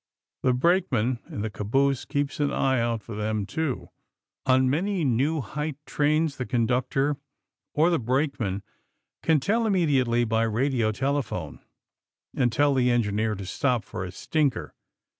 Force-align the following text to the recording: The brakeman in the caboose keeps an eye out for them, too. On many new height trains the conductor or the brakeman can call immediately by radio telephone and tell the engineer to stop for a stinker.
The 0.41 0.53
brakeman 0.53 1.19
in 1.29 1.41
the 1.43 1.51
caboose 1.51 2.05
keeps 2.05 2.39
an 2.39 2.51
eye 2.51 2.79
out 2.79 3.03
for 3.03 3.13
them, 3.13 3.45
too. 3.45 3.91
On 4.47 4.67
many 4.67 5.05
new 5.05 5.41
height 5.41 5.77
trains 5.85 6.37
the 6.37 6.45
conductor 6.47 7.17
or 7.75 7.91
the 7.91 7.99
brakeman 7.99 8.63
can 9.21 9.39
call 9.39 9.67
immediately 9.67 10.23
by 10.25 10.41
radio 10.41 10.91
telephone 10.91 11.59
and 12.35 12.51
tell 12.51 12.73
the 12.73 12.89
engineer 12.89 13.35
to 13.35 13.45
stop 13.45 13.85
for 13.85 14.03
a 14.03 14.11
stinker. 14.11 14.73